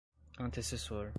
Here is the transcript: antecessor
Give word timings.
antecessor 0.39 1.09